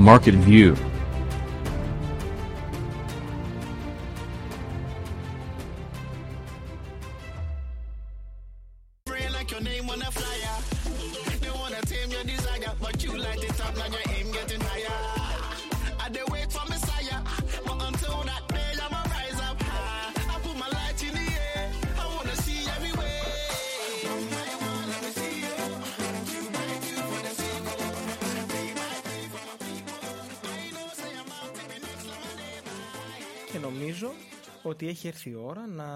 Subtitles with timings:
[0.00, 0.89] Market View
[33.52, 34.10] Και νομίζω
[34.62, 35.86] ότι έχει έρθει η ώρα να,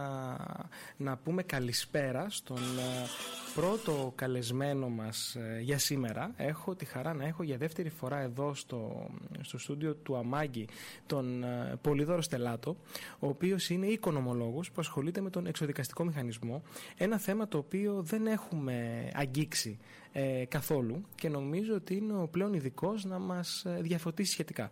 [0.96, 3.06] να πούμε καλησπέρα στον ε,
[3.54, 6.32] πρώτο καλεσμένο μας ε, για σήμερα.
[6.36, 10.68] Έχω τη χαρά να έχω για δεύτερη φορά εδώ στο, στο στούντιο του Αμάγκη
[11.06, 12.76] τον ε, Πολύδωρο Στελάτο,
[13.18, 16.62] ο οποίος είναι οικονομολόγος που ασχολείται με τον εξοδικαστικό μηχανισμό,
[16.96, 19.78] ένα θέμα το οποίο δεν έχουμε αγγίξει
[20.12, 24.70] ε, καθόλου και νομίζω ότι είναι ο πλέον ειδικός να μας ε, διαφωτίσει σχετικά.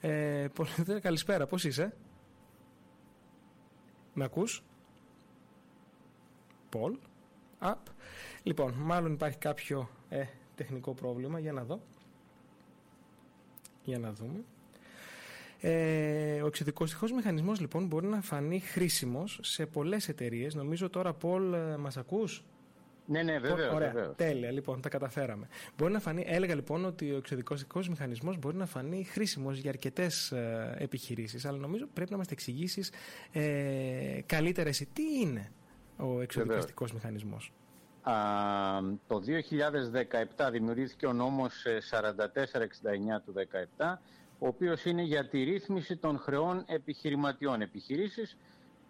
[0.00, 1.92] Ε, Πολύδωρο, καλησπέρα, πώς είσαι;
[4.14, 4.62] Με ακούς;
[6.68, 6.96] Πολ.
[7.58, 7.78] Απ.
[8.42, 11.38] Λοιπόν, μάλλον υπάρχει κάποιο ε, τεχνικό πρόβλημα.
[11.38, 11.80] Για να δω.
[13.84, 14.44] Για να δούμε.
[15.60, 20.54] Ε, ο εξωδικοστικός μηχανισμός λοιπόν μπορεί να φανεί χρήσιμος σε πολλές εταιρείες.
[20.54, 22.44] Νομίζω τώρα, Πολ, ε, μας ακούς;
[23.06, 23.72] Ναι, ναι, βέβαια.
[23.72, 25.48] Ωραία, τέλεια, λοιπόν, τα καταφέραμε.
[25.76, 30.32] Μπορεί να φανεί, έλεγα λοιπόν ότι ο εξωδικό μηχανισμός μπορεί να φανεί χρήσιμος για αρκετές
[30.32, 31.44] ε, επιχειρήσεις.
[31.44, 32.92] Αλλά νομίζω πρέπει να μας εξηγήσεις
[33.32, 35.52] ε, καλύτερα εσύ τι είναι
[35.96, 37.52] ο εξωδικαστικό μηχανισμός;
[38.02, 38.12] Α,
[39.06, 39.22] το
[40.36, 43.34] 2017 δημιουργήθηκε ο νόμος ε, 4469 του
[43.76, 43.98] 17,
[44.38, 48.36] ο οποίος είναι για τη ρύθμιση των χρεών επιχειρηματιών επιχειρήσεις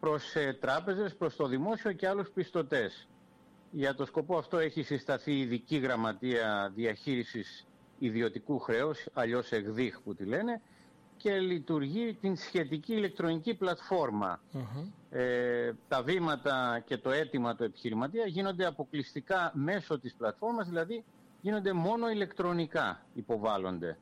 [0.01, 3.09] προς ε, τράπεζες, προς το δημόσιο και άλλους πιστωτές.
[3.77, 7.67] Για το σκοπό αυτό έχει συσταθεί η ειδική γραμματεία διαχείρισης
[7.99, 10.61] ιδιωτικού χρέους, αλλιώς ΕΓΔΙΧ που τη λένε,
[11.17, 14.41] και λειτουργεί την σχετική ηλεκτρονική πλατφόρμα.
[15.11, 21.05] Ε, τα βήματα και το αίτημα του επιχειρηματία γίνονται αποκλειστικά μέσω της πλατφόρμας, δηλαδή
[21.41, 23.99] γίνονται μόνο ηλεκτρονικά υποβάλλονται.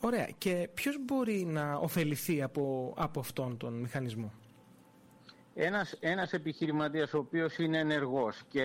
[0.00, 0.28] Ωραία.
[0.38, 4.32] Και ποιος μπορεί να ωφεληθεί από, από αυτόν τον μηχανισμό;
[5.60, 8.64] Ένας, ένας επιχειρηματίας ο οποίος είναι ενεργός και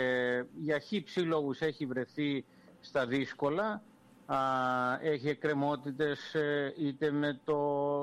[0.56, 2.46] για χύψη λόγους έχει βρεθεί
[2.80, 3.84] στα δύσκολα,
[4.26, 4.38] α,
[5.02, 7.58] έχει εκκρεμότητες ε, είτε με, το,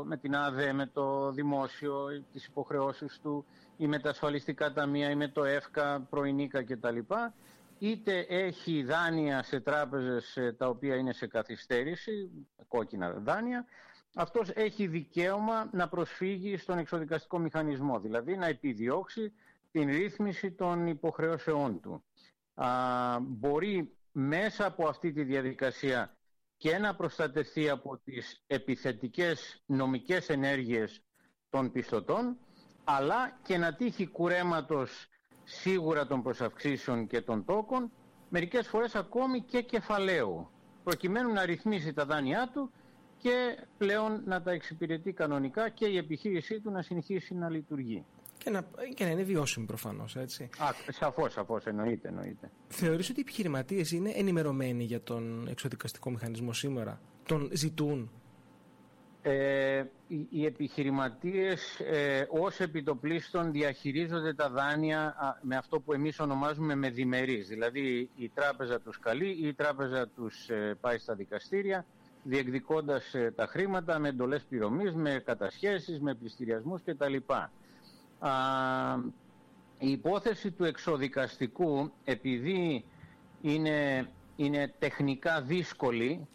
[0.07, 3.45] με την ΑΔΕ, με το δημόσιο, ή τις υποχρεώσεις του
[3.77, 6.99] ή με τα ασφαλιστικά ταμεία ή με το ΕΦΚΑ, πρωινίκα κτλ.
[7.79, 12.31] Είτε έχει δάνεια σε τράπεζες ε, τα οποία είναι σε καθυστέρηση,
[12.69, 13.65] κόκκινα δάνεια,
[14.15, 19.33] αυτός έχει δικαίωμα να προσφύγει στον εξοδικαστικό μηχανισμό, δηλαδή να επιδιώξει
[19.71, 22.05] την ρύθμιση των υποχρεώσεών του.
[22.55, 26.17] Α, μπορεί μέσα από αυτή τη διαδικασία
[26.57, 31.03] και να προστατευτεί από τις επιθετικές νομικές ενέργειες
[31.51, 32.39] των πιστωτών,
[32.85, 35.07] αλλά και να τύχει κουρέματος
[35.45, 37.93] σίγουρα των προσαυξήσεων και των τόκων,
[38.29, 40.51] μερικές φορές ακόμη και κεφαλαίου,
[40.85, 42.73] προκειμένου να ρυθμίσει τα δάνειά του
[43.23, 48.05] και πλέον να τα εξυπηρετεί κανονικά και η επιχείρησή του να συνεχίσει να λειτουργεί.
[48.39, 48.65] Και να,
[48.95, 50.49] και να είναι βιώσιμη προφανώς, έτσι.
[50.59, 52.51] Α, σαφώς, σαφώς, εννοείται, εννοείται.
[52.69, 58.11] Θεωρείς ότι οι επιχειρηματίες είναι ενημερωμένοι για τον εξοδικαστικό μηχανισμό σήμερα, τον ζητούν;
[59.23, 66.21] Ε, οι, οι επιχειρηματίες ε, ως επιτοπλίστων διαχειρίζονται τα δάνεια α, με αυτό που εμείς
[66.21, 67.49] ονομάζουμε με διμερείς.
[67.49, 71.87] Δηλαδή η τράπεζα τους καλεί ή η τράπεζα τους ε, πάει στα δικαστήρια
[72.23, 77.17] διεκδικώντας ε, τα χρήματα με εντολές πληρωμής, με κατασχέσεις, με πληστηριασμούς κτλ.
[78.19, 78.31] Α,
[79.79, 82.85] η υπόθεση του εξοδικαστικού, επειδή
[83.41, 86.29] είναι, είναι τεχνικά δύσκολη,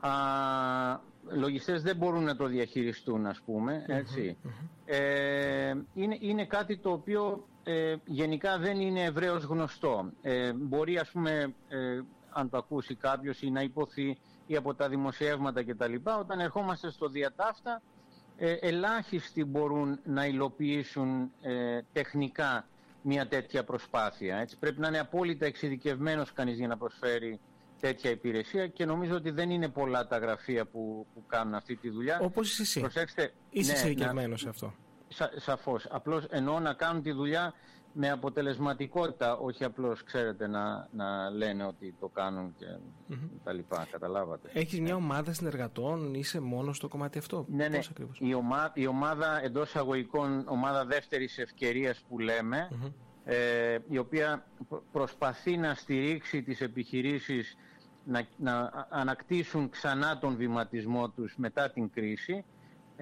[0.00, 0.10] α,
[1.28, 4.36] λογιστές δεν μπορούν να το διαχειριστούν, ας πούμε, έτσι.
[4.84, 10.10] Ε, είναι, είναι κάτι το οποίο ε, γενικά δεν είναι ευρέως γνωστό.
[10.22, 12.00] Ε, μπορεί, ας πούμε, ε,
[12.32, 15.94] αν το ακούσει κάποιος ή να υποθεί ή από τα δημοσιεύματα κτλ.
[16.18, 17.82] Όταν ερχόμαστε στο διατάφτα,
[18.36, 22.64] ε, ελάχιστοι μπορούν να υλοποιήσουν ε, τεχνικά
[23.02, 24.36] μια τέτοια προσπάθεια.
[24.36, 24.56] Έτσι.
[24.58, 27.40] Πρέπει να είναι απόλυτα εξειδικευμένος κανείς για να προσφέρει
[27.80, 31.90] τέτοια υπηρεσία και νομίζω ότι δεν είναι πολλά τα γραφεία που, που κάνουν αυτή τη
[31.90, 32.18] δουλειά.
[32.22, 32.80] Όπως είσαι εσύ.
[32.80, 34.74] Προσέξτε, Είσαι ναι, εξειδικευμένος να- σε αυτό.
[35.08, 35.86] Σα, σαφώς.
[35.90, 37.52] Απλώς εννοώ να κάνουν τη δουλειά
[37.92, 42.66] με αποτελεσματικότητα, όχι απλώς, ξέρετε, να, να λένε ότι το κάνουν και
[43.44, 43.86] τα λοιπά.
[43.90, 44.50] Καταλάβατε.
[44.52, 47.76] Έχεις μια ομάδα συνεργατών, είσαι μόνος στο κομμάτι αυτό; Ναι, ναι.
[47.76, 52.68] Πώς ακριβώς; Η, ομα, η ομάδα εντός αγωγικών, ομάδα δεύτερης ευκαιρίας που λέμε,
[53.24, 57.56] ε, η οποία προ- προσπαθεί να στηρίξει τις επιχειρήσεις
[58.04, 62.44] να, να ανακτήσουν ξανά τον βηματισμό τους μετά την κρίση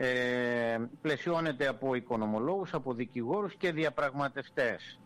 [0.00, 4.99] ε, πλαισιώνεται από οικονομολόγους, από δικηγόρους και διαπραγματευτες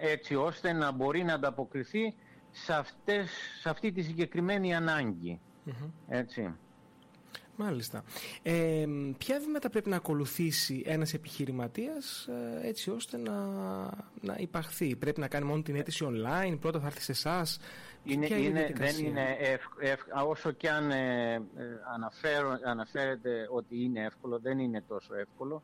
[0.00, 2.14] έτσι ώστε να μπορεί να ανταποκριθεί
[2.50, 4.74] σε, αυτές, σε αυτή τη συγκεκριμένη
[6.08, 6.54] Έτσι.
[7.56, 8.04] Μάλιστα.
[8.42, 8.86] Ε,
[9.18, 12.28] ποια βήματα πρέπει να ακολουθήσει ένας επιχειρηματίας
[12.62, 13.34] ε, έτσι ώστε να,
[14.20, 14.96] να υπαχθεί.
[14.96, 17.60] Πρέπει να κάνει μόνο την αίτηση online, πρώτα θα έρθει σε εσάς;
[18.04, 19.36] Είναι, είναι, δεν είναι
[19.80, 21.40] εύκολο, όσο και αν ε, ε,
[21.94, 25.62] αναφέρω, αναφέρεται ότι είναι εύκολο, δεν είναι τόσο εύκολο.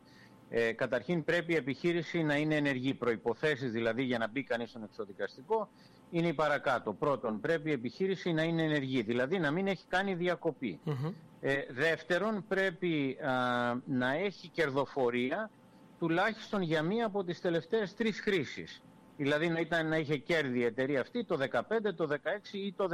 [0.53, 2.95] Ε, καταρχήν πρέπει η επιχείρηση να είναι ενεργή.
[2.95, 5.69] Προϋποθέσεις δηλαδή για να μπει κανείς στον εξοδικαστικό
[6.11, 6.93] είναι η παρακάτω.
[6.93, 10.15] Πρώτον, πρέπει η επιχείρηση να είναι ενεργή, δηλαδή να μην έχει κάνει
[11.41, 13.17] Ε, δεύτερον, πρέπει
[13.87, 15.51] να έχει κερδοφορία
[15.99, 18.83] τουλάχιστον για μία από τις τελευταίες τρεις χρήσεις.
[19.17, 21.61] Δηλαδή να, ήταν, να είχε κέρδη η εταιρεία αυτή το 15,
[21.97, 22.17] το 16
[22.53, 22.89] ή το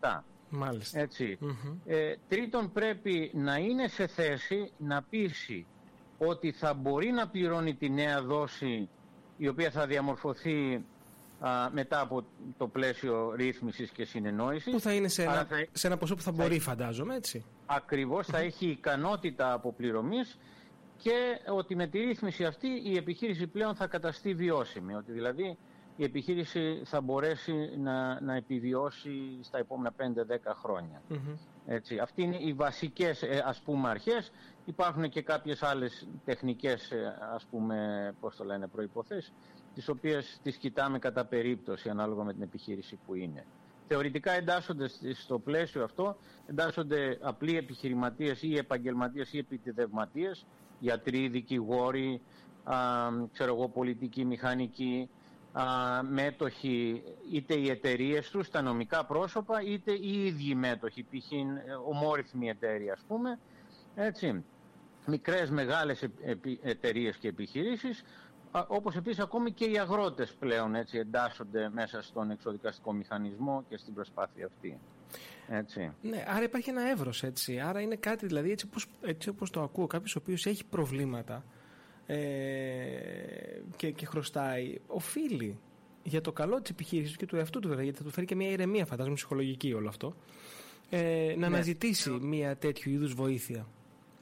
[0.00, 0.20] 17.
[0.48, 1.00] Μάλιστα.
[1.00, 1.38] ετσι
[1.86, 5.66] Ε, τρίτον, πρέπει να είναι σε θέση να πείσει
[6.26, 8.88] ότι θα μπορεί να πληρώνει τη νέα δόση
[9.36, 10.84] η οποία θα διαμορφωθεί
[11.72, 12.24] μετά από
[12.58, 14.72] το πλαίσιο ρύθμισης και συνεννόησης.
[14.72, 17.44] Που θα είναι σε ένα, σε ένα ποσό που θα μπορεί, φαντάζομαι, έτσι.
[17.66, 20.38] Ακριβώς, θα έχει ικανότητα αποπληρωμής
[20.96, 24.94] και ότι με τη ρύθμιση αυτή η επιχείρηση πλέον θα καταστεί βιώσιμη.
[24.94, 25.58] Ότι δηλαδή
[25.96, 30.02] η επιχείρηση θα μπορέσει να, να επιβιώσει στα επόμενα 5-10
[30.62, 31.02] χρόνια.
[31.66, 31.98] Έτσι.
[31.98, 34.32] Αυτοί είναι οι βασικές ε, ας πούμε αρχές.
[34.64, 39.32] Υπάρχουν και κάποιες άλλες τεχνικές ε, ας πούμε, πώς το λένε, προϋποθέσεις
[39.74, 43.44] τις οποίες τις κοιτάμε κατά περίπτωση ανάλογα με την επιχείρηση που είναι.
[43.88, 46.16] Θεωρητικά εντάσσονται στο πλαίσιο αυτό,
[46.46, 50.46] εντάσσονται απλοί επιχειρηματίες ή επαγγελματίες ή επιτιδευματίες,
[50.78, 52.20] γιατροί, δικηγόροι,
[52.64, 52.76] α,
[53.32, 55.08] ξέρω εγώ, πολιτικοί, μηχανικοί,
[55.52, 55.62] α,
[56.02, 57.02] μέτοχοι,
[57.32, 61.32] είτε οι εταιρείες τους, τα νομικά πρόσωπα, είτε οι ίδιοι μέτοχοι, π.χ.
[61.88, 63.38] ομόρυθμη εταιρεία ας πούμε,
[63.94, 64.44] έτσι.
[65.06, 66.08] Μικρές, μεγάλες
[66.62, 68.04] εταιρείες και επιχειρήσεις,
[68.66, 73.94] όπως επίσης ακόμη και οι αγρότες πλέον έτσι, εντάσσονται μέσα στον εξοδικαστικό μηχανισμό και στην
[73.94, 74.78] προσπάθεια αυτή.
[75.48, 75.92] Έτσι.
[76.02, 77.60] Ναι, άρα υπάρχει ένα εύρος έτσι.
[77.60, 81.44] Άρα είναι κάτι δηλαδή έτσι όπως, έτσι όπως το ακούω κάποιος ο οποίος έχει προβλήματα
[82.06, 82.16] ε,
[83.76, 85.58] και, και χρωστάει οφείλει
[86.02, 88.34] για το καλό της επιχείρησης και του εαυτού του βέβαια γιατί θα του φέρει και
[88.34, 90.14] μια ηρεμία φαντάζομαι ψυχολογική όλο αυτό
[90.90, 91.46] ε, να ναι.
[91.46, 93.66] αναζητήσει μια τέτοιου είδους βοήθεια.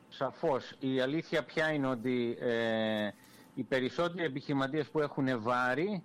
[0.09, 0.75] Σαφώς.
[0.79, 3.11] Η αλήθεια πια είναι ότι ε,
[3.55, 6.03] οι περισσότεροι επιχειρηματίες που έχουν βάρη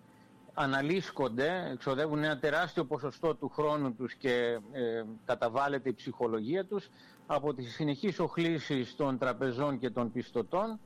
[0.54, 6.90] αναλύσκονται, εξοδεύουν ένα τεράστιο ποσοστό του χρόνου τους και ε, καταβάλλεται η ψυχολογία τους
[7.26, 10.80] από τις συνεχείς οχλήσεις των τραπεζών και των πιστωτών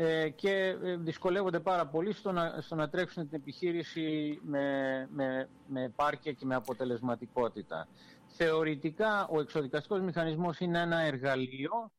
[0.00, 5.48] ε, και ε, δυσκολεύονται πάρα πολύ στο να, στο να τρέξουν την επιχείρηση με, με,
[5.66, 7.88] με επάρκεια και με αποτελεσματικότητα.
[8.26, 11.90] Θεωρητικά ο εξοδικαστικός μηχανισμός είναι ένα εργαλείο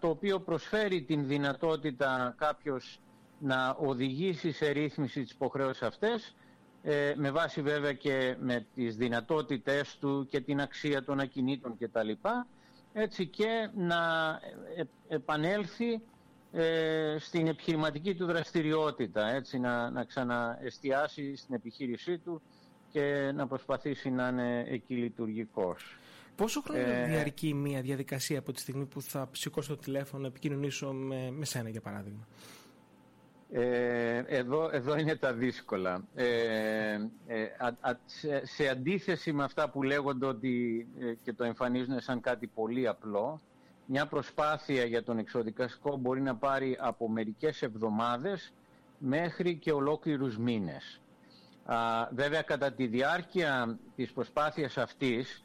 [0.00, 3.00] το οποίο προσφέρει την δυνατότητα κάποιος
[3.38, 6.34] να οδηγήσει σε ρύθμιση της υποχρέωσης αυτές
[6.82, 12.10] ε, με βάση βέβαια και με τις δυνατότητες του και την αξία των ακινήτων κτλ.
[12.92, 14.30] Έτσι και να
[14.76, 16.02] ε, επανέλθει
[16.52, 22.42] ε, στην επιχειρηματική του δραστηριότητα, έτσι να, να ξαναεστιάσει στην επιχείρησή του
[22.90, 25.96] και να προσπαθήσει να είναι εκεί λειτουργικός.
[26.36, 30.28] Πόσο χρόνο ε, διαρκεί μια διαδικασία από τη στιγμή που θα σηκώσω το τηλέφωνο να
[30.28, 32.26] επικοινωνήσω με, με σένα για παράδειγμα;
[33.50, 36.04] Ε, εδώ, εδώ είναι τα δύσκολα.
[36.14, 36.26] Ε,
[37.26, 37.46] ε
[38.42, 43.40] σε, αντίθεση με αυτά που λέγονται ότι ε, και το εμφανίζουν σαν κάτι πολύ απλό,
[43.86, 48.52] μια προσπάθεια για τον εξοδικαστικό μπορεί να πάρει από μερικές εβδομάδες
[48.98, 51.00] μέχρι και ολόκληρους μήνες.
[51.64, 55.44] Α, βέβαια, κατά τη διάρκεια της προσπάθειας αυτής,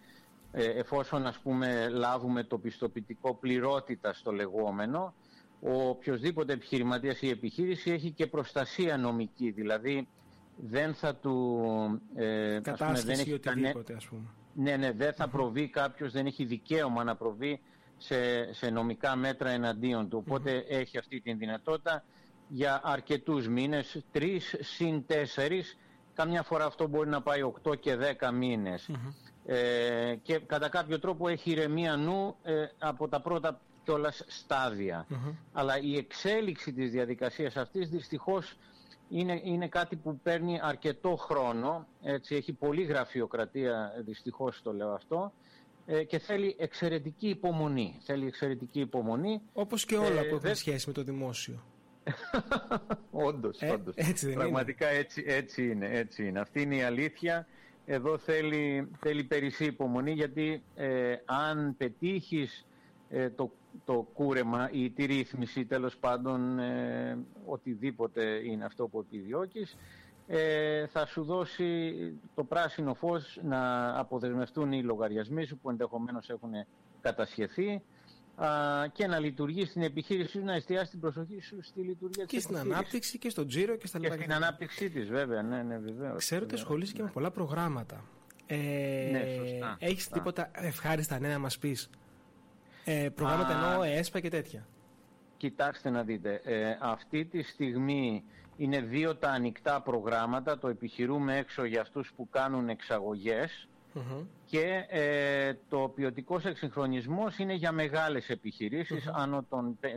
[0.52, 5.14] εφόσον ας πούμε λάβουμε το πιστοποιητικό πληρότητα στο λεγόμενο,
[5.62, 10.08] ο οποιοδήποτε επιχειρηματίας ή επιχείρηση έχει και προστασία νομική, δηλαδή
[10.56, 11.62] δεν θα του...
[12.16, 14.22] Ε, Κατάσχεση δεν έχει οτιδήποτε, ας πούμε.
[14.54, 17.62] Ναι, ναι, δεν θα προβεί κάποιος, δεν έχει δικαίωμα να προβεί
[17.98, 20.24] σε, σε νομικά μέτρα εναντίον του.
[20.26, 22.04] Οπότε έχει αυτή την δυνατότητα
[22.48, 25.78] για αρκετούς μήνες, τρεις συν τέσσερις,
[26.14, 28.90] καμιά φορά αυτό μπορεί να πάει οκτώ και δέκα μήνες.
[29.46, 34.24] Ε, και κατά κάποιο τρόπο έχει ηρεμία νου ε, από τα πρώτα κιόλας
[35.54, 38.58] Αλλά η εξέλιξη της διαδικασίας αυτής δυστυχώς
[39.10, 45.34] είναι, είναι κάτι που παίρνει αρκετό χρόνο, έτσι, έχει πολύ γραφειοκρατία, δυστυχώς το λέω αυτό,
[45.90, 47.98] ε, και θέλει εξαιρετική υπομονή.
[48.02, 49.42] Θέλει εξαιρετική υπομονή.
[49.54, 51.64] Όπως και όλα ε, που έχουν σχέση με το δημόσιο.
[53.12, 53.94] όντως, ε, όντως.
[53.96, 56.40] Έτσι δεν Πραγματικά Έτσι, έτσι, είναι, έτσι είναι.
[56.40, 57.48] Αυτή είναι η αλήθεια
[57.90, 62.66] εδώ θέλει, θέλει περισσή υπομονή γιατί ε, αν πετύχεις
[63.10, 63.52] ε, το,
[63.86, 69.78] το κούρεμα ή τη ρύθμιση τέλος πάντων ε, οτιδήποτε είναι αυτό που επιδιώκεις
[70.28, 71.94] ε, θα σου δώσει
[72.36, 76.52] το πράσινο φως να αποδεσμευτούν οι λογαριασμοί σου που ενδεχομένως έχουν
[77.02, 77.82] κατασχεθεί
[78.92, 82.40] και να λειτουργείς στην επιχείρηση σου, να εστιάσεις την προσοχή σου στη λειτουργία της Και
[82.40, 84.16] στην ανάπτυξη και στο τζίρο και στα λοιπά.
[84.16, 86.18] Και στην ανάπτυξή της, βέβαια, ναι, ναι, βεβαίως.
[86.18, 88.04] Ξέρω ότι ασχολείσαι και με πολλά προγράμματα.
[88.46, 88.56] Ε,
[89.12, 89.78] ναι, σωστά.
[89.80, 91.90] Έχεις τίποτα ευχάριστα ναι να μας πεις;
[92.86, 94.68] Ε, προγράμματα εννοώ ΕΣΠΑ και τέτοια.
[95.38, 98.24] Κοιτάξτε να δείτε, ε, αυτή τη στιγμή
[98.58, 103.68] είναι δύο τα ανοιχτά προγράμματα, το επιχειρούμε έξω για αυτούς που κάνουν εξαγωγές
[104.46, 108.32] και ε, το ποιοτικός εξυγχρονισμός είναι για μεγάλες
[109.14, 109.90] άνω των 50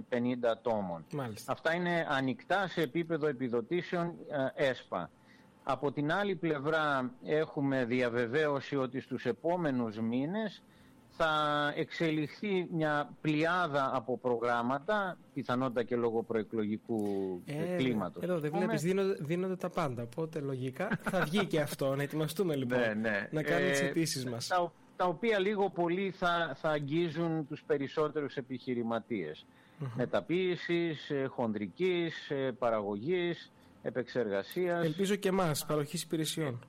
[0.51, 1.05] ατόμων.
[1.47, 4.15] Αυτά είναι ανοιχτά σε επίπεδο επιδοτήσεων
[4.57, 5.11] ε, ΕΣΠΑ.
[5.63, 10.63] Από την άλλη πλευρά έχουμε διαβεβαίωση ότι στους επόμενους μήνες
[11.23, 17.03] θα εξελιχθεί μια πλειάδα από προγράμματα, πιθανότητα και λόγω προεκλογικού
[17.47, 18.23] ε, κλίματος.
[18.23, 22.57] Εδώ δεν βλέπεις, δίνονται, δίνονται, τα πάντα, οπότε λογικά θα βγει και αυτό, να ετοιμαστούμε
[22.57, 23.29] λοιπόν, ναι, ναι.
[23.31, 24.47] να κάνουμε ε, τις αιτήσεις μας.
[24.47, 29.47] Τα, τα οποία λίγο πολύ θα, θα αγγίζουν τους περισσότερους επιχειρηματίες.
[29.47, 29.87] Mm-hmm.
[29.97, 34.85] Μεταποίησης, ε, χονδρικής, ε, παραγωγής, επεξεργασίας.
[34.85, 36.65] Ελπίζω και εμάς, παροχής υπηρεσιών.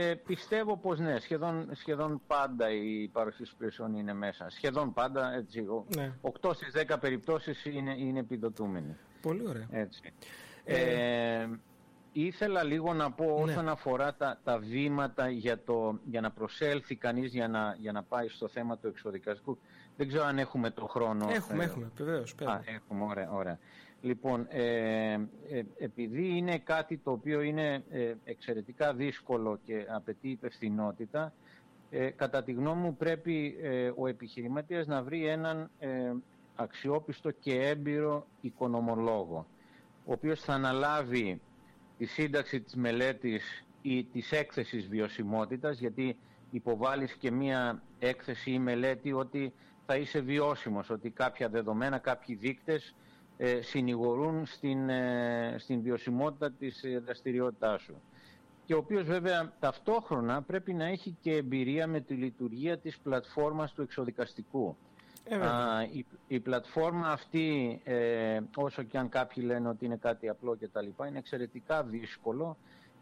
[0.00, 4.50] Ε, πιστεύω πως ναι, σχεδόν, σχεδόν πάντα η παρουσίαση υπηρεσιών είναι μέσα.
[4.50, 6.12] Σχεδόν πάντα, έτσι, ναι.
[6.40, 8.96] 8 στις 10 περιπτώσεις είναι, είναι επιδοτούμενοι.
[9.22, 9.66] Πολύ ωραία.
[9.70, 10.12] Έτσι.
[10.64, 11.46] Ε,
[12.12, 13.30] ήθελα λίγο να πω ναι.
[13.30, 18.02] όσον αφορά τα, τα βήματα για, το, για να προσέλθει κανείς για να, για να
[18.02, 19.58] πάει στο θέμα του εξοδικαστικού.
[19.96, 21.28] Δεν ξέρω αν έχουμε το χρόνο.
[21.30, 22.34] Έχουμε, ε, έχουμε, βεβαίως.
[22.64, 23.58] έχουμε, ωραία, ωραία.
[24.00, 31.32] Λοιπόν, ε, ε, επειδή είναι κάτι το οποίο είναι ε, εξαιρετικά δύσκολο και απαιτεί υπευθυνότητα,
[31.90, 33.56] ε, κατά τη γνώμη μου πρέπει
[33.96, 35.70] ο επιχειρηματίας να βρει έναν
[36.54, 39.46] αξιόπιστο και έμπειρο οικονομολόγο,
[40.04, 41.40] ο οποίος θα αναλάβει
[41.98, 46.18] τη σύνταξη της μελέτης ή της έκθεσης βιωσιμότητας, γιατί
[46.50, 49.52] υποβάλλεις και μία έκθεση ή μελέτη ότι
[49.86, 52.94] θα είσαι βιώσιμος, ότι κάποια δεδομένα, κάποιοι δείκτες
[53.40, 58.02] ε, συνηγορούν στην, ε, στην βιωσιμότητα της ε, δραστηριότητάς σου.
[58.64, 63.72] Και ο οποίος βέβαια ταυτόχρονα πρέπει να έχει και εμπειρία με τη λειτουργία της πλατφόρμας
[63.72, 64.76] του εξοδικαστικού.
[65.30, 67.80] Α, η, η πλατφόρμα αυτή,
[68.56, 72.56] όσο και αν κάποιοι λένε ότι είναι κάτι απλό και τα λοιπά, είναι εξαιρετικά δύσκολο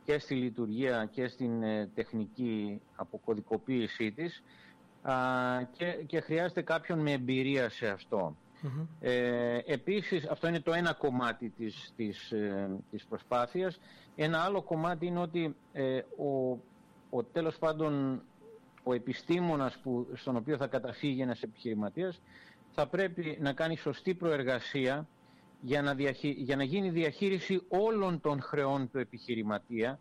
[0.04, 1.62] και στη λειτουργία και στην
[1.94, 4.42] τεχνική αποκωδικοποίησή της
[5.72, 8.36] και, και χρειάζεται κάποιον με εμπειρία σε αυτό.
[9.00, 13.78] Ε, επίσης, αυτό είναι το ένα κομμάτι της, της, ε, της προσπάθειας.
[14.16, 16.58] Ένα άλλο κομμάτι είναι ότι ε, ο,
[17.10, 18.22] ο τέλος πάντων
[18.82, 22.20] ο επιστήμονας που, στον οποίο θα καταφύγει ένας επιχειρηματίας
[22.70, 25.08] θα πρέπει να κάνει σωστή προεργασία
[25.60, 29.98] για να, για να γίνει διαχείριση όλων των χρεών του επιχειρηματία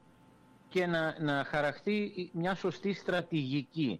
[0.69, 3.99] και να, να χαραχθεί μια σωστή στρατηγική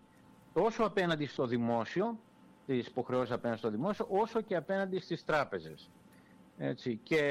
[0.54, 2.20] τόσο απέναντι στο δημόσιο
[2.66, 5.90] τις υποχρεώσεις απέναντι στο δημόσιο, όσο και απέναντι στις τράπεζες.
[6.58, 7.00] Έτσι.
[7.04, 7.22] Και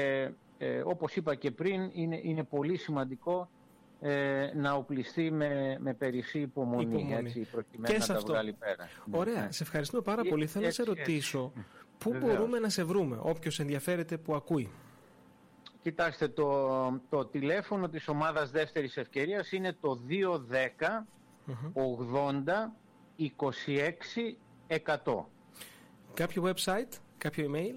[0.57, 3.49] ε, όπως είπα και πριν, είναι, είναι πολύ σημαντικό
[4.01, 7.13] ε, να οπλιστεί με, με περισσή υπομονή, υπομονή.
[7.13, 8.89] Έτσι, προκειμένου και να τα βγάλει πέρα.
[9.11, 9.51] Ωραία, ναι.
[9.51, 10.47] σε ευχαριστούμε πάρα ε, πολύ.
[10.47, 11.51] Θέλω να σε ρωτήσω,
[11.97, 14.71] πού μπορούμε να σε βρούμε, όποιος ενδιαφέρεται που ακούει;
[15.85, 21.05] Κοιτάξτε, το, το τηλέφωνο της ομάδας δεύτερης ευκαιρίας είναι το 210
[21.47, 21.53] 80
[23.19, 23.23] 26
[24.67, 25.25] 100.
[26.13, 27.75] Κάποιο website, κάποιο email;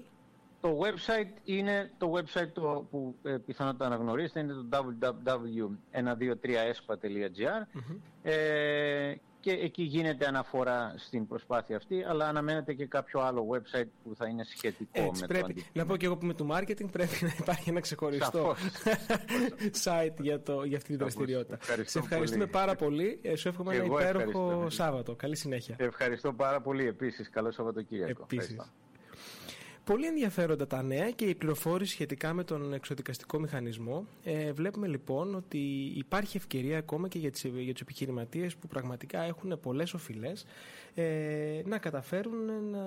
[0.61, 7.65] Το website είναι το website το που ε, πιθανότατα αναγνωρίζετε, είναι το www.123espa.gr
[8.21, 14.15] ε, και εκεί γίνεται αναφορά στην προσπάθεια αυτή, αλλά αναμένεται και κάποιο άλλο website που
[14.15, 15.53] θα είναι σχετικό Έτσι, με πρέπει.
[15.53, 18.55] το Να πω και εγώ που είμαι του marketing πρέπει να υπάρχει ένα ξεχωριστό
[19.83, 21.57] site για, το, για αυτή τη δραστηριότητα.
[21.85, 22.51] Σε ευχαριστούμε πολύ.
[22.51, 23.19] πάρα πολύ.
[23.21, 25.15] Ε, σου εύχομαι ένα υπέροχο Σάββατο.
[25.15, 25.75] Καλή συνέχεια.
[25.79, 27.29] Ευχαριστώ πάρα πολύ επίσης.
[27.29, 28.21] Καλό Σαββατοκύριακο.
[28.31, 28.57] Επίσης.
[29.89, 34.05] Πολύ ενδιαφέροντα τα νέα και η πληροφόρηση σχετικά με τον εξοδικαστικό μηχανισμό.
[34.23, 35.57] Ε, βλέπουμε λοιπόν ότι
[35.95, 40.45] υπάρχει ευκαιρία ακόμα και για, τις, για τους επιχειρηματίες που πραγματικά έχουν πολλές οφειλές
[40.93, 42.79] ε, να καταφέρουν να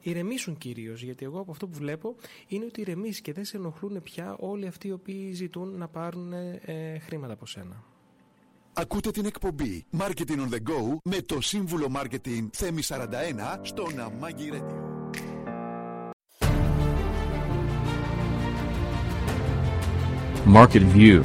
[0.00, 1.02] ηρεμήσουν κυρίως.
[1.02, 2.14] Γιατί εγώ από αυτό που βλέπω
[2.48, 6.32] είναι ότι ηρεμείς και δεν σε ενοχλούν πια όλοι αυτοί οι οποίοι ζητούν να πάρουν
[6.32, 7.84] ε, χρήματα από σένα.
[8.72, 13.04] Ακούτε την εκπομπή Marketing on the Go με το σύμβουλο Marketing Θέμη 41
[13.62, 14.79] στον Amagi Radio.
[20.50, 21.22] Market View